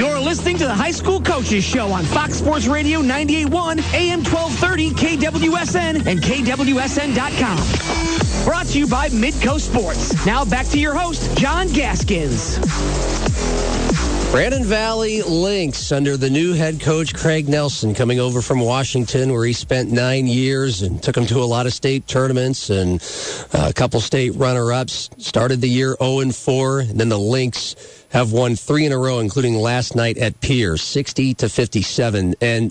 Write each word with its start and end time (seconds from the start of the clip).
You're 0.00 0.18
listening 0.18 0.56
to 0.56 0.64
the 0.64 0.74
High 0.74 0.92
School 0.92 1.20
Coaches 1.20 1.62
Show 1.62 1.88
on 1.88 2.04
Fox 2.04 2.36
Sports 2.36 2.66
Radio 2.66 3.02
98.1, 3.02 3.92
AM 3.92 4.24
1230, 4.24 4.92
KWSN, 4.92 6.06
and 6.06 6.22
KWSN.com. 6.22 8.44
Brought 8.46 8.68
to 8.68 8.78
you 8.78 8.86
by 8.86 9.10
Midco 9.10 9.60
Sports. 9.60 10.24
Now 10.24 10.46
back 10.46 10.64
to 10.68 10.78
your 10.78 10.94
host, 10.94 11.36
John 11.36 11.68
Gaskins. 11.68 13.29
Brandon 14.30 14.62
Valley 14.62 15.22
Lynx 15.22 15.90
under 15.90 16.16
the 16.16 16.30
new 16.30 16.52
head 16.52 16.80
coach 16.80 17.12
Craig 17.14 17.48
Nelson 17.48 17.94
coming 17.94 18.20
over 18.20 18.40
from 18.40 18.60
Washington 18.60 19.32
where 19.32 19.44
he 19.44 19.52
spent 19.52 19.90
nine 19.90 20.28
years 20.28 20.82
and 20.82 21.02
took 21.02 21.16
them 21.16 21.26
to 21.26 21.38
a 21.38 21.44
lot 21.44 21.66
of 21.66 21.74
state 21.74 22.06
tournaments 22.06 22.70
and 22.70 23.02
uh, 23.52 23.66
a 23.68 23.72
couple 23.72 24.00
state 24.00 24.36
runner-ups. 24.36 25.10
Started 25.18 25.60
the 25.60 25.68
year 25.68 25.96
0-4 25.96 26.90
and 26.90 27.00
then 27.00 27.08
the 27.08 27.18
Lynx 27.18 27.74
have 28.10 28.30
won 28.30 28.54
three 28.54 28.86
in 28.86 28.92
a 28.92 28.98
row, 28.98 29.18
including 29.18 29.56
last 29.56 29.96
night 29.96 30.16
at 30.16 30.40
Pierre, 30.40 30.76
60 30.76 31.34
to 31.34 31.48
57. 31.48 32.36
And 32.40 32.70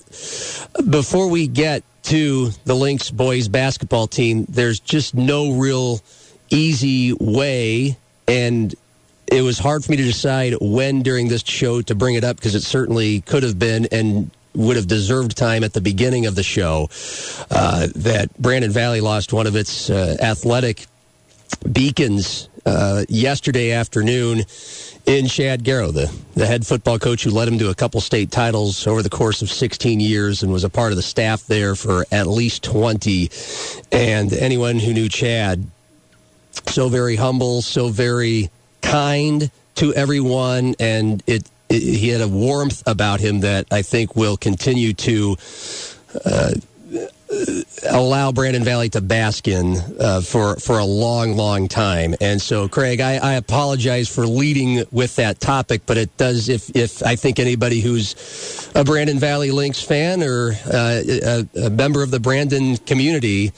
before 0.89 1.27
we 1.27 1.47
get 1.47 1.83
to 2.03 2.51
the 2.63 2.73
Lynx 2.73 3.11
boys 3.11 3.49
basketball 3.49 4.07
team, 4.07 4.45
there's 4.47 4.79
just 4.79 5.13
no 5.13 5.51
real 5.51 5.99
easy 6.49 7.11
way 7.19 7.97
and 8.29 8.73
it 9.31 9.41
was 9.41 9.59
hard 9.59 9.83
for 9.83 9.91
me 9.91 9.97
to 9.97 10.03
decide 10.03 10.55
when 10.59 11.01
during 11.01 11.27
this 11.27 11.43
show 11.43 11.81
to 11.83 11.95
bring 11.95 12.15
it 12.15 12.23
up 12.23 12.37
because 12.37 12.55
it 12.55 12.63
certainly 12.63 13.21
could 13.21 13.43
have 13.43 13.59
been 13.59 13.87
and 13.91 14.31
would 14.55 14.75
have 14.75 14.87
deserved 14.87 15.37
time 15.37 15.63
at 15.63 15.73
the 15.73 15.81
beginning 15.81 16.25
of 16.25 16.35
the 16.35 16.43
show 16.43 16.89
uh, 17.51 17.87
that 17.95 18.29
Brandon 18.39 18.71
Valley 18.71 19.01
lost 19.01 19.31
one 19.31 19.47
of 19.47 19.55
its 19.55 19.89
uh, 19.89 20.17
athletic 20.19 20.87
beacons 21.71 22.49
uh, 22.65 23.05
yesterday 23.07 23.71
afternoon 23.71 24.43
in 25.05 25.27
Chad 25.27 25.63
Garrow, 25.63 25.91
the, 25.91 26.13
the 26.35 26.45
head 26.45 26.65
football 26.65 26.99
coach 26.99 27.23
who 27.23 27.31
led 27.31 27.47
him 27.47 27.57
to 27.59 27.69
a 27.69 27.75
couple 27.75 28.01
state 28.01 28.31
titles 28.31 28.85
over 28.85 29.01
the 29.01 29.09
course 29.09 29.41
of 29.41 29.49
16 29.49 29.99
years 29.99 30.43
and 30.43 30.51
was 30.51 30.63
a 30.63 30.69
part 30.69 30.91
of 30.91 30.95
the 30.95 31.01
staff 31.01 31.45
there 31.47 31.75
for 31.75 32.05
at 32.11 32.27
least 32.27 32.63
20. 32.63 33.29
And 33.91 34.33
anyone 34.33 34.79
who 34.79 34.93
knew 34.93 35.09
Chad, 35.09 35.65
so 36.67 36.89
very 36.89 37.15
humble, 37.15 37.61
so 37.61 37.89
very 37.89 38.49
kind 38.89 39.51
to 39.75 39.93
everyone, 39.93 40.75
and 40.79 41.23
it, 41.27 41.49
it, 41.69 41.81
he 41.81 42.09
had 42.09 42.21
a 42.21 42.27
warmth 42.27 42.83
about 42.85 43.19
him 43.19 43.41
that 43.41 43.67
I 43.71 43.81
think 43.81 44.15
will 44.15 44.37
continue 44.37 44.93
to. 44.93 45.37
Uh, 46.25 46.51
allow 47.89 48.31
Brandon 48.31 48.63
Valley 48.63 48.89
to 48.89 49.01
bask 49.01 49.47
in 49.47 49.75
uh, 49.99 50.21
for 50.21 50.55
for 50.55 50.79
a 50.79 50.85
long, 50.85 51.35
long 51.35 51.67
time. 51.67 52.15
And 52.19 52.41
so, 52.41 52.67
Craig, 52.67 53.01
I, 53.01 53.17
I, 53.17 53.33
apologize 53.33 54.09
for 54.09 54.25
leading 54.25 54.83
with 54.91 55.15
that 55.17 55.39
topic, 55.39 55.83
but 55.85 55.97
it 55.97 56.15
does. 56.17 56.49
If 56.49 56.75
if 56.75 57.03
I 57.03 57.15
think 57.15 57.39
anybody 57.39 57.81
who's 57.81 58.69
a 58.73 58.83
Brandon 58.83 59.19
Valley 59.19 59.51
Lynx 59.51 59.81
fan 59.81 60.23
or 60.23 60.53
uh, 60.65 61.01
a, 61.05 61.47
a, 61.65 61.69
member 61.69 62.01
of 62.01 62.11
the 62.11 62.19
Brandon 62.19 62.77
community 62.77 63.51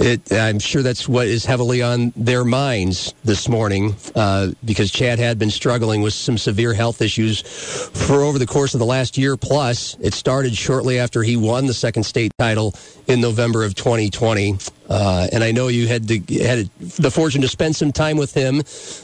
it, 0.00 0.32
I'm 0.32 0.58
sure 0.58 0.82
that's 0.82 1.08
what 1.08 1.26
is 1.26 1.44
heavily 1.44 1.82
on 1.82 2.12
their 2.16 2.44
minds 2.44 3.14
this 3.24 3.48
morning 3.48 3.94
uh, 4.14 4.52
because 4.64 4.90
Chad 4.90 5.18
had 5.18 5.38
been 5.38 5.50
struggling 5.50 6.02
with 6.02 6.14
some 6.14 6.38
severe 6.38 6.72
health 6.72 7.02
issues 7.02 7.40
for 7.42 8.22
over 8.22 8.38
the 8.38 8.46
course 8.46 8.74
of 8.74 8.80
the 8.80 8.86
last 8.86 9.18
year 9.18 9.36
plus. 9.36 9.96
It 10.00 10.14
started 10.14 10.56
shortly 10.56 10.98
after 10.98 11.22
he 11.22 11.36
won 11.36 11.66
the 11.66 11.74
second 11.74 12.04
state 12.04 12.32
title 12.38 12.74
in 13.06 13.20
November 13.20 13.64
of 13.64 13.74
2020. 13.74 14.58
Uh, 14.88 15.26
and 15.32 15.44
I 15.44 15.52
know 15.52 15.68
you 15.68 15.86
had 15.86 16.08
to, 16.08 16.18
had 16.42 16.70
the 16.78 17.10
fortune 17.10 17.42
to 17.42 17.48
spend 17.48 17.76
some 17.76 17.92
time 17.92 18.16
with 18.16 18.32
him 18.32 18.58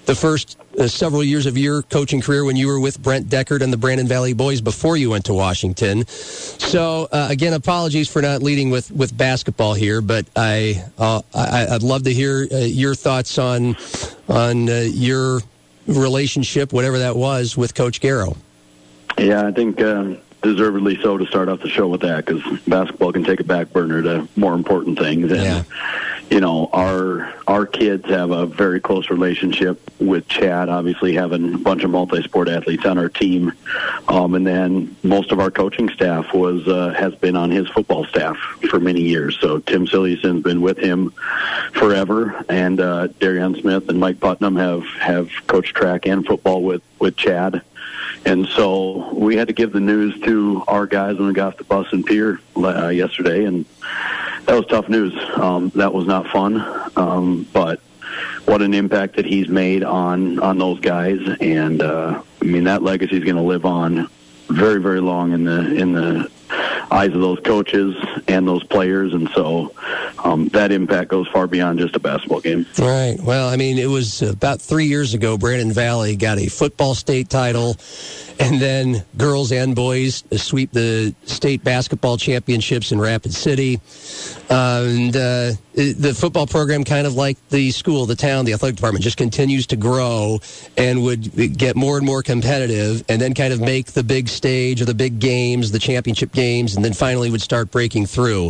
the 0.06 0.16
first 0.18 0.58
uh, 0.78 0.88
several 0.88 1.22
years 1.22 1.46
of 1.46 1.58
your 1.58 1.82
coaching 1.82 2.20
career 2.20 2.44
when 2.44 2.56
you 2.56 2.66
were 2.68 2.80
with 2.80 3.02
Brent 3.02 3.28
Deckard 3.28 3.60
and 3.60 3.72
the 3.72 3.76
Brandon 3.76 4.08
Valley 4.08 4.32
Boys 4.32 4.60
before 4.60 4.96
you 4.96 5.10
went 5.10 5.26
to 5.26 5.34
Washington. 5.34 6.06
So 6.06 7.08
uh, 7.12 7.28
again, 7.30 7.52
apologies 7.52 8.08
for 8.08 8.22
not 8.22 8.42
leading 8.42 8.70
with, 8.70 8.90
with 8.90 9.16
basketball 9.16 9.74
here, 9.74 10.00
but 10.00 10.26
I, 10.34 10.82
uh, 10.96 11.20
I 11.34 11.66
would 11.70 11.82
love 11.82 12.04
to 12.04 12.12
hear 12.12 12.48
uh, 12.50 12.56
your 12.56 12.94
thoughts 12.94 13.38
on 13.38 13.76
on 14.28 14.68
uh, 14.68 14.84
your 14.86 15.40
relationship, 15.86 16.72
whatever 16.72 16.98
that 16.98 17.16
was, 17.16 17.56
with 17.56 17.74
Coach 17.74 18.00
Garrow. 18.00 18.36
Yeah, 19.18 19.46
I 19.46 19.52
think 19.52 19.80
um, 19.80 20.18
deservedly 20.44 21.00
so 21.00 21.16
to 21.16 21.26
start 21.26 21.48
off 21.48 21.60
the 21.60 21.68
show 21.68 21.88
with 21.88 22.02
that 22.02 22.24
because 22.24 22.42
basketball 22.60 23.12
can 23.12 23.24
take 23.24 23.40
a 23.40 23.44
back 23.44 23.72
burner 23.72 24.02
to 24.02 24.28
more 24.36 24.54
important 24.54 24.98
things. 24.98 25.32
And, 25.32 25.42
yeah. 25.42 25.62
you 26.30 26.40
know, 26.40 26.68
our 26.72 27.32
our 27.46 27.66
kids 27.66 28.06
have 28.06 28.30
a 28.30 28.46
very 28.46 28.80
close 28.80 29.10
relationship 29.10 29.80
with 29.98 30.28
Chad. 30.28 30.68
Obviously, 30.68 31.14
having 31.14 31.54
a 31.54 31.58
bunch 31.58 31.82
of 31.82 31.90
multi-sport 31.90 32.48
athletes 32.48 32.84
on 32.84 32.98
our 32.98 33.08
team, 33.08 33.52
um, 34.08 34.34
and 34.34 34.46
then 34.46 34.94
most 35.02 35.32
of 35.32 35.40
our 35.40 35.50
coaching 35.50 35.88
staff 35.88 36.32
was 36.32 36.68
uh, 36.68 36.94
has 36.96 37.14
been 37.14 37.36
on 37.36 37.50
his 37.50 37.68
football 37.70 38.04
staff 38.04 38.36
for 38.68 38.78
many 38.78 39.00
years. 39.00 39.38
So 39.40 39.58
Tim 39.60 39.86
Silliuson's 39.86 40.42
been 40.42 40.60
with 40.60 40.78
him 40.78 41.12
forever, 41.72 42.44
and 42.48 42.80
uh, 42.80 43.08
Darian 43.18 43.54
Smith 43.56 43.88
and 43.88 43.98
Mike 43.98 44.20
Putnam 44.20 44.56
have 44.56 44.84
have 45.00 45.30
coached 45.46 45.74
track 45.74 46.06
and 46.06 46.24
football 46.24 46.62
with 46.62 46.82
with 46.98 47.16
Chad. 47.16 47.62
And 48.26 48.46
so 48.48 49.12
we 49.12 49.36
had 49.36 49.48
to 49.48 49.54
give 49.54 49.72
the 49.72 49.80
news 49.80 50.18
to 50.22 50.64
our 50.66 50.86
guys 50.86 51.18
when 51.18 51.28
we 51.28 51.34
got 51.34 51.48
off 51.48 51.56
the 51.58 51.64
bus 51.64 51.92
in 51.92 52.02
Pierre 52.04 52.40
uh, 52.56 52.88
yesterday, 52.88 53.44
and 53.44 53.66
that 54.46 54.56
was 54.56 54.66
tough 54.66 54.88
news. 54.88 55.14
Um, 55.36 55.70
that 55.74 55.92
was 55.92 56.06
not 56.06 56.28
fun, 56.28 56.64
um, 56.96 57.46
but 57.52 57.80
what 58.46 58.62
an 58.62 58.72
impact 58.72 59.16
that 59.16 59.26
he's 59.26 59.48
made 59.48 59.84
on 59.84 60.38
on 60.38 60.58
those 60.58 60.80
guys, 60.80 61.20
and 61.40 61.82
uh, 61.82 62.22
I 62.40 62.44
mean 62.44 62.64
that 62.64 62.82
legacy 62.82 63.16
is 63.16 63.24
going 63.24 63.36
to 63.36 63.42
live 63.42 63.66
on 63.66 64.08
very 64.48 64.80
very 64.80 65.00
long 65.00 65.32
in 65.32 65.44
the 65.44 65.74
in 65.74 65.92
the 65.92 66.30
eyes 66.90 67.12
of 67.12 67.20
those 67.20 67.40
coaches 67.40 67.94
and 68.28 68.46
those 68.46 68.64
players, 68.64 69.12
and 69.12 69.28
so 69.30 69.74
um, 70.24 70.48
that 70.48 70.72
impact 70.72 71.10
goes 71.10 71.28
far 71.28 71.46
beyond 71.46 71.78
just 71.78 71.94
a 71.94 71.98
basketball 71.98 72.40
game. 72.40 72.66
Right. 72.78 73.16
Well, 73.20 73.48
I 73.48 73.56
mean, 73.56 73.78
it 73.78 73.88
was 73.88 74.22
about 74.22 74.60
three 74.60 74.86
years 74.86 75.12
ago. 75.12 75.36
Brandon 75.36 75.70
Valley 75.70 76.16
got 76.16 76.38
a 76.38 76.48
football 76.48 76.94
state 76.94 77.28
title 77.28 77.76
and 78.40 78.60
then 78.60 79.04
girls 79.16 79.52
and 79.52 79.76
boys 79.76 80.24
sweep 80.32 80.72
the 80.72 81.14
state 81.24 81.62
basketball 81.62 82.16
championships 82.16 82.90
in 82.90 83.00
Rapid 83.00 83.34
City. 83.34 83.80
Uh, 84.50 84.84
and 84.86 85.16
uh, 85.16 85.52
the 85.74 86.14
football 86.16 86.46
program, 86.46 86.84
kind 86.84 87.06
of 87.06 87.14
like 87.14 87.36
the 87.48 87.70
school, 87.70 88.06
the 88.06 88.14
town, 88.14 88.44
the 88.44 88.52
athletic 88.52 88.76
department, 88.76 89.02
just 89.02 89.16
continues 89.16 89.66
to 89.66 89.76
grow 89.76 90.40
and 90.76 91.02
would 91.02 91.56
get 91.56 91.76
more 91.76 91.96
and 91.96 92.06
more 92.06 92.22
competitive, 92.22 93.04
and 93.08 93.20
then 93.20 93.34
kind 93.34 93.52
of 93.52 93.60
make 93.60 93.86
the 93.92 94.02
big 94.02 94.28
stage 94.28 94.80
or 94.82 94.84
the 94.84 94.94
big 94.94 95.18
games, 95.18 95.70
the 95.70 95.78
championship 95.78 96.32
games, 96.32 96.76
and 96.76 96.84
then 96.84 96.92
finally 96.92 97.30
would 97.30 97.42
start 97.42 97.70
breaking 97.70 98.06
through. 98.06 98.46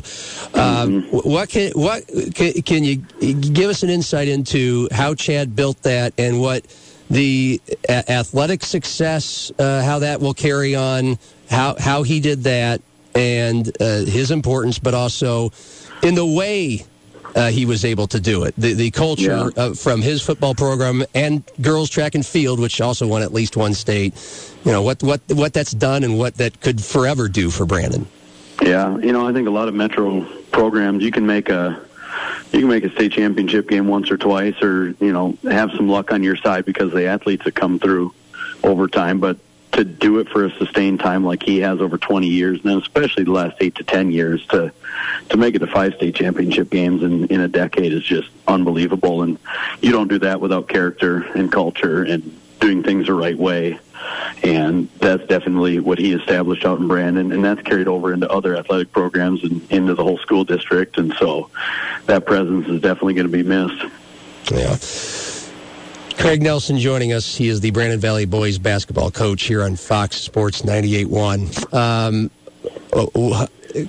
Um, 0.54 1.02
mm-hmm. 1.02 1.28
What 1.28 1.48
can 1.48 1.72
what 1.72 2.04
can, 2.34 2.52
can 2.62 2.84
you 2.84 2.96
give 2.96 3.70
us 3.70 3.82
an 3.82 3.90
insight 3.90 4.28
into 4.28 4.88
how 4.92 5.14
Chad 5.14 5.54
built 5.54 5.82
that 5.82 6.12
and 6.18 6.40
what? 6.40 6.66
the 7.10 7.60
a- 7.88 8.10
athletic 8.10 8.64
success, 8.64 9.52
uh, 9.58 9.82
how 9.82 9.98
that 10.00 10.20
will 10.20 10.34
carry 10.34 10.74
on, 10.74 11.18
how 11.50 11.76
how 11.78 12.02
he 12.02 12.18
did 12.18 12.44
that, 12.44 12.80
and 13.14 13.70
uh, 13.80 14.04
his 14.04 14.30
importance, 14.30 14.78
but 14.78 14.94
also 14.94 15.52
in 16.02 16.14
the 16.14 16.26
way 16.26 16.84
uh, 17.34 17.50
he 17.50 17.66
was 17.66 17.84
able 17.84 18.06
to 18.08 18.20
do 18.20 18.44
it. 18.44 18.54
The 18.56 18.74
the 18.74 18.90
culture 18.90 19.50
yeah. 19.56 19.62
uh, 19.62 19.74
from 19.74 20.02
his 20.02 20.22
football 20.22 20.54
program 20.54 21.04
and 21.14 21.42
girls 21.60 21.90
track 21.90 22.14
and 22.14 22.24
field, 22.24 22.60
which 22.60 22.80
also 22.80 23.06
won 23.06 23.22
at 23.22 23.32
least 23.32 23.56
one 23.56 23.74
state. 23.74 24.14
You 24.64 24.72
know 24.72 24.82
what 24.82 25.02
what 25.02 25.20
what 25.30 25.52
that's 25.52 25.72
done 25.72 26.04
and 26.04 26.18
what 26.18 26.36
that 26.36 26.60
could 26.60 26.82
forever 26.82 27.28
do 27.28 27.50
for 27.50 27.66
Brandon. 27.66 28.06
Yeah, 28.62 28.96
you 28.98 29.12
know 29.12 29.26
I 29.26 29.32
think 29.32 29.48
a 29.48 29.50
lot 29.50 29.68
of 29.68 29.74
metro 29.74 30.24
programs 30.52 31.02
you 31.02 31.10
can 31.10 31.26
make 31.26 31.48
a 31.48 31.80
you 32.52 32.60
can 32.60 32.68
make 32.68 32.84
a 32.84 32.90
state 32.90 33.12
championship 33.12 33.68
game 33.68 33.88
once 33.88 34.10
or 34.10 34.16
twice, 34.16 34.60
or 34.62 34.94
you 35.00 35.12
know 35.12 35.36
have 35.44 35.72
some 35.72 35.88
luck 35.88 36.12
on 36.12 36.22
your 36.22 36.36
side 36.36 36.64
because 36.64 36.92
the 36.92 37.06
athletes 37.06 37.44
that 37.44 37.54
come 37.54 37.78
through 37.78 38.14
over 38.62 38.86
time. 38.86 39.18
But 39.18 39.38
to 39.74 39.84
do 39.84 40.20
it 40.20 40.28
for 40.28 40.44
a 40.44 40.50
sustained 40.58 41.00
time 41.00 41.24
like 41.24 41.42
he 41.42 41.60
has 41.60 41.80
over 41.80 41.98
20 41.98 42.26
years, 42.26 42.60
and 42.64 42.80
especially 42.80 43.24
the 43.24 43.32
last 43.32 43.56
eight 43.60 43.74
to 43.76 43.84
10 43.84 44.10
years, 44.10 44.44
to 44.46 44.72
to 45.30 45.36
make 45.36 45.54
it 45.54 45.58
to 45.58 45.66
five 45.66 45.94
state 45.94 46.14
championship 46.14 46.70
games 46.70 47.02
in 47.02 47.26
in 47.26 47.40
a 47.40 47.48
decade 47.48 47.92
is 47.92 48.04
just 48.04 48.28
unbelievable. 48.46 49.22
And 49.22 49.38
you 49.80 49.92
don't 49.92 50.08
do 50.08 50.18
that 50.20 50.40
without 50.40 50.68
character 50.68 51.22
and 51.34 51.50
culture 51.50 52.04
and 52.04 52.40
doing 52.60 52.82
things 52.82 53.06
the 53.06 53.14
right 53.14 53.36
way. 53.36 53.78
And 54.42 54.88
that's 54.98 55.26
definitely 55.26 55.80
what 55.80 55.98
he 55.98 56.12
established 56.12 56.64
out 56.64 56.78
in 56.78 56.88
Brandon, 56.88 57.32
and 57.32 57.44
that's 57.44 57.62
carried 57.62 57.88
over 57.88 58.12
into 58.12 58.30
other 58.30 58.56
athletic 58.56 58.92
programs 58.92 59.42
and 59.42 59.70
into 59.72 59.94
the 59.94 60.04
whole 60.04 60.18
school 60.18 60.44
district. 60.44 60.98
And 60.98 61.14
so 61.14 61.50
that 62.06 62.26
presence 62.26 62.68
is 62.68 62.80
definitely 62.80 63.14
going 63.14 63.30
to 63.30 63.32
be 63.32 63.42
missed. 63.42 63.84
Yeah. 64.50 64.76
Craig 66.18 66.42
Nelson 66.42 66.78
joining 66.78 67.12
us. 67.12 67.36
He 67.36 67.48
is 67.48 67.60
the 67.60 67.70
Brandon 67.70 68.00
Valley 68.00 68.24
boys 68.24 68.58
basketball 68.58 69.10
coach 69.10 69.42
here 69.42 69.62
on 69.62 69.76
Fox 69.76 70.16
Sports 70.16 70.62
98.1. 70.62 71.74
Um, 71.74 72.30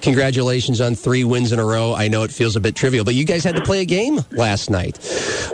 congratulations 0.02 0.82
on 0.82 0.96
three 0.96 1.24
wins 1.24 1.52
in 1.52 1.60
a 1.60 1.66
row. 1.66 1.94
I 1.94 2.08
know 2.08 2.24
it 2.24 2.32
feels 2.32 2.56
a 2.56 2.60
bit 2.60 2.76
trivial, 2.76 3.06
but 3.06 3.14
you 3.14 3.24
guys 3.24 3.44
had 3.44 3.56
to 3.56 3.62
play 3.62 3.82
a 3.82 3.86
game 3.86 4.20
last 4.32 4.70
night 4.70 5.00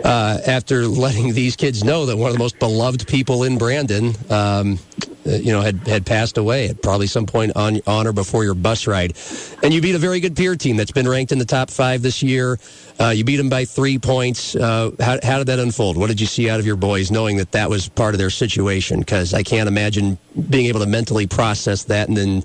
uh, 0.04 0.38
after 0.46 0.86
letting 0.86 1.34
these 1.34 1.54
kids 1.56 1.84
know 1.84 2.06
that 2.06 2.16
one 2.16 2.28
of 2.28 2.32
the 2.34 2.38
most 2.38 2.58
beloved 2.58 3.06
people 3.06 3.44
in 3.44 3.58
Brandon 3.58 4.14
um, 4.30 4.78
you 5.24 5.52
know, 5.52 5.60
had, 5.60 5.86
had 5.86 6.06
passed 6.06 6.38
away 6.38 6.68
at 6.68 6.82
probably 6.82 7.06
some 7.06 7.26
point 7.26 7.52
on, 7.56 7.80
on 7.86 8.06
or 8.06 8.12
before 8.12 8.44
your 8.44 8.54
bus 8.54 8.86
ride. 8.86 9.16
And 9.62 9.72
you 9.72 9.80
beat 9.80 9.94
a 9.94 9.98
very 9.98 10.20
good 10.20 10.36
Pierre 10.36 10.56
team 10.56 10.76
that's 10.76 10.90
been 10.90 11.08
ranked 11.08 11.32
in 11.32 11.38
the 11.38 11.44
top 11.44 11.70
five 11.70 12.02
this 12.02 12.22
year. 12.22 12.58
Uh, 13.00 13.08
you 13.08 13.24
beat 13.24 13.36
them 13.36 13.48
by 13.48 13.64
three 13.64 13.98
points. 13.98 14.54
Uh, 14.54 14.90
how, 15.00 15.18
how 15.22 15.38
did 15.38 15.46
that 15.48 15.58
unfold? 15.58 15.96
What 15.96 16.08
did 16.08 16.20
you 16.20 16.26
see 16.26 16.50
out 16.50 16.60
of 16.60 16.66
your 16.66 16.76
boys 16.76 17.10
knowing 17.10 17.36
that 17.36 17.52
that 17.52 17.70
was 17.70 17.88
part 17.88 18.14
of 18.14 18.18
their 18.18 18.30
situation? 18.30 19.00
Because 19.00 19.34
I 19.34 19.42
can't 19.42 19.68
imagine 19.68 20.18
being 20.50 20.66
able 20.66 20.80
to 20.80 20.86
mentally 20.86 21.26
process 21.26 21.84
that 21.84 22.08
and 22.08 22.16
then 22.16 22.42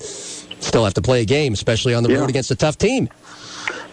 still 0.59 0.83
have 0.83 0.93
to 0.95 1.01
play 1.01 1.21
a 1.21 1.25
game, 1.25 1.53
especially 1.53 1.93
on 1.93 2.03
the 2.03 2.09
yeah. 2.11 2.19
road 2.19 2.29
against 2.29 2.51
a 2.51 2.55
tough 2.55 2.77
team. 2.77 3.09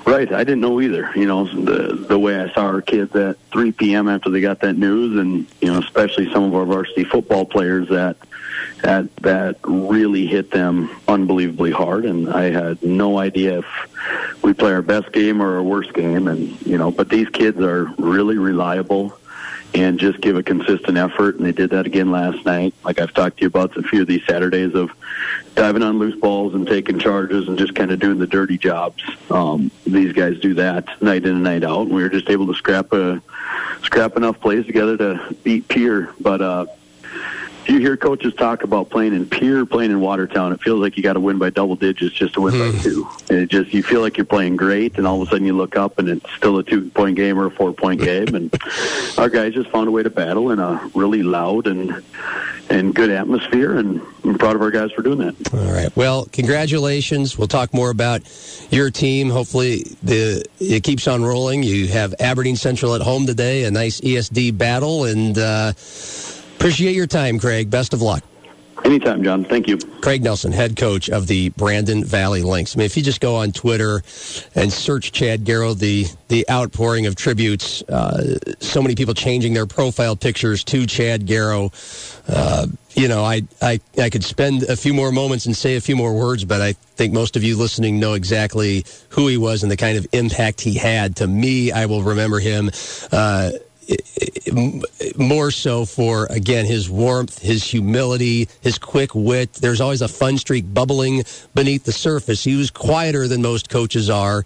Right, 0.06 0.30
I 0.30 0.44
didn't 0.44 0.60
know 0.60 0.80
either. 0.82 1.10
You 1.16 1.26
know, 1.26 1.44
the 1.46 1.94
the 1.94 2.18
way 2.18 2.38
I 2.38 2.52
saw 2.52 2.66
our 2.66 2.82
kids 2.82 3.16
at 3.16 3.38
3 3.52 3.72
p.m. 3.72 4.08
after 4.08 4.28
they 4.28 4.42
got 4.42 4.60
that 4.60 4.76
news, 4.76 5.18
and 5.18 5.46
you 5.62 5.72
know, 5.72 5.78
especially 5.78 6.30
some 6.30 6.44
of 6.44 6.54
our 6.54 6.66
varsity 6.66 7.04
football 7.04 7.46
players 7.46 7.88
that 7.88 8.16
that 8.82 9.14
that 9.16 9.56
really 9.64 10.26
hit 10.26 10.50
them 10.50 10.90
unbelievably 11.08 11.70
hard. 11.70 12.04
And 12.04 12.28
I 12.28 12.50
had 12.50 12.82
no 12.82 13.18
idea 13.18 13.60
if 13.60 14.42
we 14.42 14.52
play 14.52 14.72
our 14.72 14.82
best 14.82 15.10
game 15.10 15.40
or 15.40 15.56
our 15.56 15.62
worst 15.62 15.94
game. 15.94 16.28
And 16.28 16.60
you 16.66 16.76
know, 16.76 16.90
but 16.90 17.08
these 17.08 17.28
kids 17.30 17.58
are 17.60 17.84
really 17.96 18.36
reliable 18.36 19.18
and 19.75 19.99
just 19.99 20.21
give 20.21 20.37
a 20.37 20.43
consistent 20.43 20.97
effort. 20.97 21.37
And 21.37 21.44
they 21.44 21.53
did 21.53 21.71
that 21.71 21.87
again 21.87 22.11
last 22.11 22.44
night. 22.44 22.75
Like 22.85 23.00
I've 23.00 23.12
talked 23.12 23.38
to 23.38 23.43
you 23.43 23.49
about 23.49 23.76
a 23.76 23.82
few 23.82 24.03
of 24.03 24.06
these 24.06 24.25
Saturdays 24.26 24.75
of 24.75 24.91
diving 25.55 25.82
on 25.82 25.99
loose 25.99 26.19
balls 26.19 26.55
and 26.55 26.67
taking 26.67 26.99
charges 26.99 27.49
and 27.49 27.59
just 27.59 27.75
kind 27.75 27.91
of 27.91 27.99
doing 27.99 28.19
the 28.19 28.26
dirty 28.26 28.59
jobs. 28.59 29.03
Um, 29.31 29.71
these 29.87 30.12
guys 30.12 30.38
do 30.38 30.55
that 30.55 31.03
night 31.03 31.25
in 31.25 31.35
and 31.35 31.43
night 31.43 31.65
out. 31.65 31.82
And 31.82 31.94
we 31.94 32.03
were 32.03 32.09
just 32.09 32.31
able 32.31 32.47
to 32.47 32.55
scrap 32.55 32.93
a 32.93 33.21
scrap 33.82 34.17
enough 34.17 34.41
plays 34.41 34.65
together 34.67 34.97
to 34.97 35.37
beat 35.43 35.69
Pierre. 35.69 36.12
But 36.21 36.41
uh, 36.41 36.67
you 37.69 37.78
hear 37.78 37.96
coaches 37.96 38.34
talk 38.34 38.62
about 38.62 38.90
playing 38.90 39.14
in 39.14 39.28
Pierre, 39.28 39.64
playing 39.66 39.90
in 39.90 40.00
Watertown, 40.00 40.52
it 40.52 40.61
feels 40.61 40.81
like 40.81 40.96
you 40.96 41.02
got 41.02 41.14
to 41.14 41.20
win 41.20 41.38
by 41.38 41.50
double 41.50 41.76
digits 41.76 42.14
just 42.14 42.34
to 42.34 42.40
win 42.40 42.58
by 42.58 42.76
hmm. 42.76 42.82
two. 42.82 43.08
And 43.28 43.38
it 43.38 43.50
just 43.50 43.72
you 43.72 43.82
feel 43.82 44.00
like 44.00 44.16
you're 44.16 44.26
playing 44.26 44.56
great, 44.56 44.99
and 44.99 45.06
all 45.06 45.20
of 45.20 45.28
a 45.28 45.31
sudden 45.31 45.46
you 45.46 45.56
look 45.56 45.76
up 45.76 45.99
and 45.99 46.08
it's 46.08 46.31
still 46.32 46.58
a 46.58 46.62
two 46.62 46.90
point 46.90 47.16
game 47.16 47.38
or 47.38 47.46
a 47.46 47.50
four 47.50 47.72
point 47.72 48.00
game. 48.00 48.34
And 48.34 48.55
our 49.19 49.28
guys 49.28 49.55
just 49.55 49.70
found 49.70 49.88
a 49.88 49.90
way 49.90 50.02
to 50.02 50.11
battle 50.11 50.50
in 50.50 50.58
a 50.58 50.90
really 50.94 51.22
loud 51.22 51.66
and 51.66 52.02
and 52.70 52.94
good 52.94 53.11
atmosphere, 53.11 53.76
and 53.76 54.00
I'm 54.25 54.38
proud 54.38 54.56
of 54.56 54.62
our 54.62 54.70
guys 54.70 54.90
for 54.93 55.02
doing 55.02 55.19
that. 55.19 55.55
All 55.55 55.72
right. 55.72 55.94
Well, 55.96 56.26
congratulations. 56.32 57.37
We'll 57.37 57.49
talk 57.49 57.75
more 57.75 57.90
about 57.90 58.22
your 58.70 58.90
team. 58.90 59.28
Hopefully, 59.28 59.84
the 60.02 60.44
it 60.61 60.82
keeps 60.82 61.06
on 61.06 61.22
rolling. 61.22 61.62
You 61.62 61.88
have 61.88 62.14
Aberdeen 62.20 62.56
Central 62.56 62.94
at 62.94 63.02
home 63.02 63.26
today, 63.26 63.64
a 63.64 63.70
nice 63.70 64.00
ESD 64.00 64.56
battle, 64.56 65.05
and. 65.05 65.38
Uh, 65.38 65.72
Appreciate 66.64 66.96
your 66.96 67.06
time, 67.06 67.38
Craig. 67.38 67.69
Best 67.69 67.93
of 67.93 68.00
luck. 68.00 68.25
Anytime, 68.87 69.22
John. 69.22 69.44
Thank 69.44 69.69
you. 69.69 69.76
Craig 69.76 70.22
Nelson, 70.25 70.50
head 70.50 70.76
coach 70.76 71.11
of 71.11 71.26
the 71.26 71.50
Brandon 71.50 72.02
Valley 72.02 72.40
Lynx. 72.40 72.75
I 72.75 72.78
mean, 72.78 72.87
if 72.87 72.96
you 72.96 73.02
just 73.02 73.20
go 73.20 73.37
on 73.37 73.52
Twitter 73.52 73.96
and 74.55 74.72
search 74.72 75.12
Chad 75.12 75.44
Garrow, 75.44 75.75
the 75.75 76.06
the 76.28 76.49
outpouring 76.49 77.05
of 77.05 77.16
tributes, 77.16 77.82
uh, 77.82 78.38
so 78.61 78.81
many 78.81 78.94
people 78.94 79.12
changing 79.12 79.52
their 79.52 79.66
profile 79.66 80.16
pictures 80.16 80.64
to 80.64 80.87
Chad 80.87 81.26
Garrow. 81.26 81.70
Uh, 82.26 82.66
you 82.94 83.08
know, 83.08 83.22
I, 83.22 83.43
I 83.61 83.78
I 83.99 84.08
could 84.08 84.25
spend 84.25 84.62
a 84.62 84.76
few 84.76 84.94
more 84.94 85.12
moments 85.12 85.44
and 85.44 85.55
say 85.55 85.76
a 85.76 85.82
few 85.82 85.96
more 85.96 86.14
words, 86.14 86.46
but 86.46 86.62
I 86.62 86.72
think 86.72 87.12
most 87.12 87.37
of 87.37 87.43
you 87.43 87.58
listening 87.58 88.00
know 88.00 88.14
exactly 88.14 88.87
who 89.11 89.28
he 89.28 89.37
was 89.37 89.64
and 89.64 89.70
the 89.70 89.76
kind 89.76 89.99
of 89.99 90.06
impact 90.12 90.62
he 90.62 90.78
had. 90.78 91.16
To 91.16 91.26
me, 91.26 91.72
I 91.72 91.84
will 91.84 92.02
remember 92.02 92.38
him. 92.38 92.70
Uh, 93.12 93.50
more 95.16 95.50
so 95.50 95.84
for 95.84 96.26
again 96.26 96.66
his 96.66 96.88
warmth, 96.88 97.38
his 97.38 97.64
humility, 97.64 98.48
his 98.60 98.78
quick 98.78 99.14
wit. 99.14 99.52
There's 99.54 99.81
always 99.81 100.02
a 100.02 100.08
fun 100.08 100.38
streak 100.38 100.72
bubbling 100.72 101.25
beneath 101.54 101.84
the 101.84 101.92
surface. 101.92 102.44
He 102.44 102.56
was 102.56 102.70
quieter 102.70 103.28
than 103.28 103.42
most 103.42 103.69
coaches 103.69 104.10
are, 104.10 104.44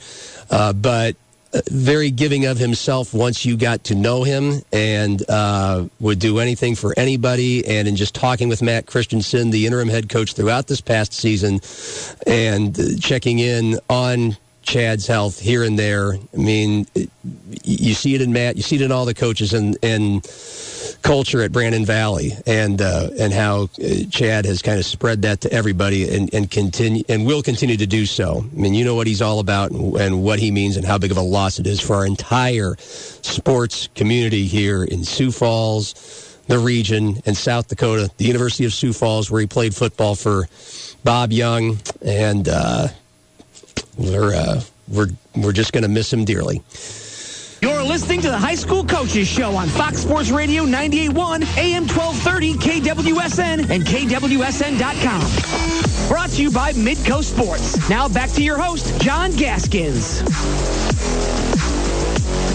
uh, 0.51 0.73
but 0.73 1.17
uh, 1.53 1.61
very 1.71 2.11
giving 2.11 2.45
of 2.45 2.59
himself 2.59 3.15
once 3.15 3.47
you 3.47 3.57
got 3.57 3.83
to 3.85 3.95
know 3.95 4.23
him 4.23 4.61
and 4.71 5.23
uh, 5.31 5.87
would 5.99 6.19
do 6.19 6.39
anything 6.41 6.75
for 6.75 6.93
anybody. 6.99 7.67
And 7.67 7.89
in 7.89 7.97
just 7.97 8.15
talking 8.15 8.49
with 8.49 8.61
Matt 8.61 8.87
Christensen, 8.87 9.51
the 9.51 9.67
interim 9.67 9.89
head 9.89 10.09
coach 10.11 10.35
throughout 10.35 10.67
this 10.67 10.83
past 10.83 11.15
season, 11.15 11.61
and 12.27 13.01
checking 13.01 13.39
in 13.39 13.79
on 13.89 14.37
Chad's 14.69 15.07
health 15.07 15.41
here 15.41 15.63
and 15.63 15.79
there. 15.79 16.13
I 16.13 16.37
mean, 16.37 16.87
you 17.65 17.95
see 17.95 18.15
it 18.15 18.21
in 18.21 18.35
Matt, 18.35 18.57
you 18.57 18.63
see 18.63 18.77
it 18.77 18.83
in 18.83 18.93
all 18.93 19.07
the 19.07 19.15
coaches 19.15 19.55
and 19.55 19.79
and 19.83 20.23
culture 21.01 21.41
at 21.41 21.53
Brandon 21.53 21.87
Valley, 21.87 22.33
and 22.47 22.83
uh, 22.83 23.09
and 23.19 23.33
how 23.33 23.63
uh, 23.63 24.05
Chad 24.11 24.45
has 24.45 24.61
kind 24.61 24.79
of 24.79 24.85
spread 24.85 25.23
that 25.23 25.41
to 25.41 25.53
everybody 25.53 26.15
and 26.15 26.33
and 26.35 26.51
continue 26.51 27.03
and 27.09 27.25
will 27.25 27.43
continue 27.43 27.79
to 27.79 27.87
do 27.87 28.05
so. 28.05 28.45
I 28.45 28.61
mean, 28.61 28.75
you 28.75 28.85
know 28.85 28.95
what 28.95 29.07
he's 29.07 29.23
all 29.23 29.41
about 29.41 29.71
and, 29.71 29.97
and 29.97 30.23
what 30.23 30.39
he 30.39 30.51
means 30.51 30.77
and 30.77 30.85
how 30.85 30.99
big 30.99 31.13
of 31.13 31.17
a 31.17 31.23
loss 31.23 31.59
it 31.59 31.67
is 31.67 31.81
for 31.81 31.97
our 31.97 32.07
entire 32.07 32.77
sports 32.79 33.89
community 33.95 34.45
here 34.45 34.85
in 34.85 35.03
Sioux 35.03 35.33
Falls. 35.33 36.27
The 36.47 36.59
region 36.59 37.21
and 37.27 37.37
South 37.37 37.69
Dakota, 37.69 38.11
the 38.17 38.25
University 38.25 38.65
of 38.65 38.73
Sioux 38.73 38.95
Falls, 38.95 39.31
where 39.31 39.43
he 39.43 39.47
played 39.47 39.75
football 39.75 40.15
for 40.15 40.49
Bob 41.05 41.31
Young, 41.31 41.79
and 42.01 42.49
uh, 42.49 42.89
we're 43.97 44.35
uh, 44.35 44.61
we're 44.89 45.09
we're 45.37 45.53
just 45.53 45.73
going 45.73 45.83
to 45.83 45.89
miss 45.89 46.13
him 46.13 46.25
dearly. 46.25 46.63
You're 47.61 47.83
listening 47.83 48.21
to 48.21 48.31
the 48.31 48.39
High 48.39 48.55
School 48.55 48.85
Coaches 48.85 49.27
Show 49.27 49.57
on 49.57 49.67
Fox 49.67 49.99
Sports 49.99 50.31
Radio 50.31 50.65
98.1, 50.65 51.59
AM 51.59 51.89
1230, 51.89 52.55
KWSN, 52.55 53.71
and 53.71 53.85
KWSN.com. 53.85 56.09
Brought 56.09 56.31
to 56.31 56.43
you 56.43 56.53
by 56.53 56.73
Midco 56.75 57.25
Sports. 57.25 57.89
Now 57.91 58.09
back 58.09 58.31
to 58.31 58.45
your 58.45 58.59
host, 58.59 59.01
John 59.01 59.33
Gaskins. 59.33 60.23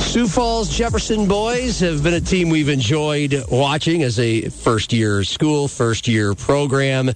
Sioux 0.06 0.28
Falls 0.28 0.70
Jefferson 0.70 1.28
boys 1.28 1.80
have 1.82 2.02
been 2.04 2.14
a 2.14 2.22
team 2.22 2.50
we've 2.50 2.70
enjoyed 2.70 3.44
watching 3.50 4.04
as 4.04 4.20
a 4.20 4.48
first 4.50 4.94
year 4.94 5.24
school, 5.24 5.68
first 5.68 6.08
year 6.08 6.34
program. 6.34 7.10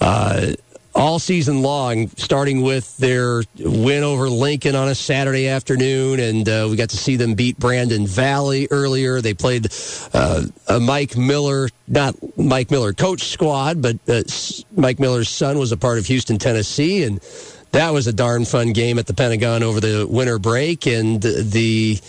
Uh, 0.00 0.52
all 0.94 1.18
season 1.18 1.62
long, 1.62 2.08
starting 2.16 2.62
with 2.62 2.96
their 2.96 3.42
win 3.58 4.02
over 4.02 4.28
Lincoln 4.28 4.74
on 4.74 4.88
a 4.88 4.94
Saturday 4.94 5.48
afternoon, 5.48 6.20
and 6.20 6.48
uh, 6.48 6.66
we 6.70 6.76
got 6.76 6.90
to 6.90 6.96
see 6.96 7.16
them 7.16 7.34
beat 7.34 7.58
Brandon 7.58 8.06
Valley 8.06 8.68
earlier. 8.70 9.20
They 9.20 9.34
played 9.34 9.68
uh, 10.12 10.44
a 10.68 10.80
Mike 10.80 11.16
Miller, 11.16 11.68
not 11.86 12.16
Mike 12.36 12.70
Miller 12.70 12.92
coach 12.92 13.22
squad, 13.28 13.80
but 13.80 13.96
uh, 14.08 14.22
Mike 14.76 14.98
Miller's 14.98 15.28
son 15.28 15.58
was 15.58 15.72
a 15.72 15.76
part 15.76 15.98
of 15.98 16.06
Houston, 16.06 16.38
Tennessee, 16.38 17.04
and 17.04 17.20
that 17.72 17.92
was 17.92 18.06
a 18.06 18.12
darn 18.12 18.44
fun 18.44 18.72
game 18.72 18.98
at 18.98 19.06
the 19.06 19.14
Pentagon 19.14 19.62
over 19.62 19.80
the 19.80 20.06
winter 20.08 20.38
break, 20.38 20.86
and 20.86 21.22
the 21.22 22.00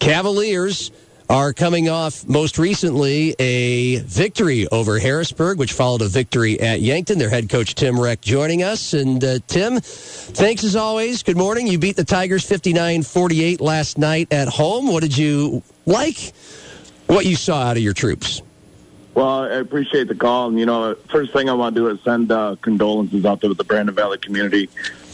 Cavaliers 0.00 0.90
are 1.28 1.52
coming 1.52 1.88
off 1.88 2.26
most 2.28 2.58
recently 2.58 3.34
a 3.38 3.96
victory 4.00 4.66
over 4.68 4.98
Harrisburg, 4.98 5.58
which 5.58 5.72
followed 5.72 6.02
a 6.02 6.08
victory 6.08 6.60
at 6.60 6.80
Yankton. 6.80 7.18
Their 7.18 7.30
head 7.30 7.48
coach 7.48 7.74
Tim 7.74 7.98
Reck 7.98 8.20
joining 8.20 8.62
us. 8.62 8.94
And 8.94 9.22
uh, 9.22 9.38
Tim, 9.46 9.80
thanks 9.80 10.64
as 10.64 10.76
always. 10.76 11.22
Good 11.22 11.36
morning. 11.36 11.66
You 11.66 11.78
beat 11.78 11.96
the 11.96 12.04
Tigers 12.04 12.44
59 12.44 13.02
48 13.02 13.60
last 13.60 13.98
night 13.98 14.32
at 14.32 14.48
home. 14.48 14.92
What 14.92 15.02
did 15.02 15.16
you 15.16 15.62
like? 15.84 16.32
What 17.06 17.26
you 17.26 17.36
saw 17.36 17.62
out 17.62 17.76
of 17.76 17.82
your 17.82 17.94
troops? 17.94 18.42
Well, 19.16 19.44
I 19.44 19.54
appreciate 19.54 20.08
the 20.08 20.14
call. 20.14 20.48
And, 20.48 20.60
you 20.60 20.66
know, 20.66 20.94
first 21.08 21.32
thing 21.32 21.48
I 21.48 21.54
want 21.54 21.74
to 21.74 21.80
do 21.80 21.88
is 21.88 21.98
send 22.02 22.30
uh, 22.30 22.56
condolences 22.60 23.24
out 23.24 23.40
to 23.40 23.54
the 23.54 23.64
Brandon 23.64 23.94
Valley 23.94 24.18
community 24.18 24.68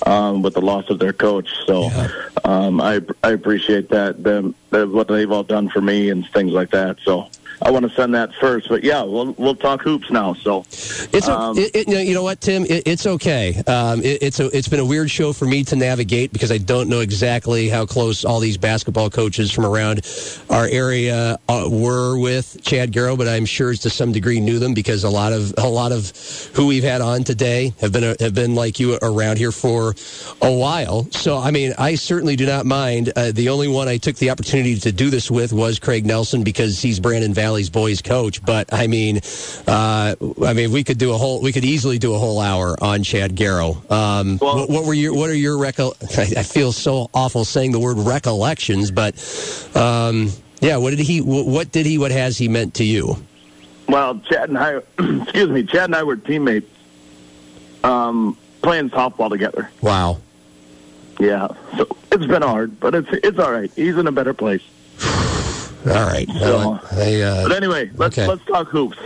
um, 0.04 0.42
with 0.42 0.54
the 0.54 0.60
loss 0.60 0.90
of 0.90 0.98
their 0.98 1.12
coach. 1.12 1.48
So 1.66 1.82
yeah. 1.84 2.08
um, 2.42 2.80
I 2.80 3.00
I 3.22 3.30
appreciate 3.30 3.90
that 3.90 4.24
them 4.24 4.56
what 4.70 5.06
they've 5.06 5.30
all 5.30 5.44
done 5.44 5.68
for 5.68 5.80
me 5.80 6.10
and 6.10 6.28
things 6.30 6.50
like 6.50 6.70
that. 6.72 6.98
So 7.04 7.28
I 7.64 7.70
want 7.70 7.88
to 7.88 7.94
send 7.94 8.14
that 8.14 8.34
first. 8.34 8.68
But 8.68 8.84
yeah, 8.84 9.02
we'll 9.02 9.32
we'll 9.32 9.54
talk 9.54 9.82
hoops 9.82 10.10
now. 10.10 10.34
So 10.34 10.64
it's 10.70 11.28
um, 11.28 11.56
it, 11.56 11.74
it, 11.74 11.88
you 11.88 12.14
know 12.14 12.22
what, 12.22 12.40
Tim, 12.40 12.64
it, 12.64 12.86
it's 12.86 13.06
okay. 13.06 13.62
Um, 13.66 14.00
it's 14.02 14.40
a, 14.40 14.46
it's 14.56 14.68
been 14.68 14.80
a 14.80 14.84
weird 14.84 15.10
show 15.10 15.32
for 15.32 15.46
me 15.46 15.64
to 15.64 15.76
navigate 15.76 16.32
because 16.32 16.50
I 16.50 16.58
don't 16.58 16.88
know 16.88 17.00
exactly 17.00 17.68
how 17.68 17.86
close 17.86 18.24
all 18.24 18.40
these 18.40 18.56
basketball 18.56 19.10
coaches 19.10 19.50
from 19.50 19.64
around 19.64 20.02
our 20.50 20.66
area 20.66 21.38
uh, 21.48 21.68
were 21.70 22.18
with 22.18 22.58
Chad 22.62 22.92
Garrow, 22.92 23.16
but 23.16 23.28
I'm 23.28 23.46
sure 23.46 23.72
to 23.72 23.90
some 23.90 24.12
degree 24.12 24.40
knew 24.40 24.58
them 24.58 24.74
because 24.74 25.04
a 25.04 25.10
lot 25.10 25.32
of 25.32 25.54
a 25.58 25.68
lot 25.68 25.92
of 25.92 26.12
who 26.54 26.66
we've 26.66 26.82
had 26.82 27.00
on 27.00 27.24
today 27.24 27.72
have 27.80 27.92
been 27.92 28.16
have 28.20 28.34
been 28.34 28.54
like 28.54 28.80
you 28.80 28.98
around 29.02 29.38
here 29.38 29.52
for 29.52 29.94
a 30.40 30.52
while. 30.52 31.06
So 31.12 31.38
I 31.38 31.50
mean, 31.50 31.74
I 31.78 31.94
certainly 31.94 32.36
do 32.36 32.46
not 32.46 32.66
mind. 32.66 33.12
Uh, 33.14 33.32
the 33.32 33.48
only 33.48 33.68
one 33.68 33.88
I 33.88 33.98
took 33.98 34.16
the 34.16 34.30
opportunity 34.30 34.78
to 34.80 34.92
do 34.92 35.10
this 35.10 35.30
with 35.30 35.52
was 35.52 35.78
Craig 35.78 36.04
Nelson 36.04 36.42
because 36.42 36.80
he's 36.80 36.98
Brandon 36.98 37.32
Valley 37.32 37.51
Riley's 37.52 37.68
boys 37.68 38.00
coach. 38.00 38.42
But 38.42 38.72
I 38.72 38.86
mean, 38.86 39.20
uh, 39.66 40.16
I 40.44 40.52
mean, 40.54 40.72
we 40.72 40.84
could 40.84 40.96
do 40.96 41.12
a 41.12 41.18
whole, 41.18 41.42
we 41.42 41.52
could 41.52 41.66
easily 41.66 41.98
do 41.98 42.14
a 42.14 42.18
whole 42.18 42.40
hour 42.40 42.82
on 42.82 43.02
Chad 43.02 43.36
Garrow. 43.36 43.74
Um, 43.90 44.38
well, 44.40 44.56
what, 44.56 44.70
what, 44.70 44.84
were 44.86 44.94
your, 44.94 45.14
what 45.14 45.28
are 45.28 45.34
your 45.34 45.58
recol? 45.58 45.92
I, 46.18 46.42
feel 46.42 46.72
so 46.72 47.10
awful 47.12 47.44
saying 47.44 47.72
the 47.72 47.78
word 47.78 47.98
recollections, 47.98 48.90
but 48.90 49.14
um, 49.76 50.30
yeah, 50.60 50.78
what 50.78 50.90
did 50.90 51.00
he, 51.00 51.20
what 51.20 51.70
did 51.72 51.84
he, 51.84 51.98
what 51.98 52.10
has 52.10 52.38
he 52.38 52.48
meant 52.48 52.74
to 52.74 52.84
you? 52.84 53.16
Well, 53.86 54.18
Chad 54.20 54.48
and 54.48 54.56
I, 54.56 54.76
excuse 54.98 55.50
me, 55.50 55.64
Chad 55.64 55.84
and 55.84 55.94
I 55.94 56.04
were 56.04 56.16
teammates 56.16 56.70
um, 57.84 58.38
playing 58.62 58.88
softball 58.90 59.28
together. 59.28 59.70
Wow. 59.82 60.22
Yeah, 61.20 61.48
so 61.76 61.86
it's 62.10 62.24
been 62.24 62.42
hard, 62.42 62.80
but 62.80 62.94
it's 62.94 63.08
it's 63.12 63.38
all 63.38 63.52
right. 63.52 63.70
He's 63.76 63.96
in 63.98 64.06
a 64.06 64.12
better 64.12 64.32
place. 64.32 64.62
All 65.86 66.06
right. 66.06 66.28
So, 66.28 66.58
well, 66.58 66.80
uh, 67.22 67.48
but 67.48 67.52
anyway, 67.52 67.90
let's 67.94 68.16
okay. 68.16 68.28
let's 68.28 68.44
talk 68.44 68.68
hoops. 68.68 68.96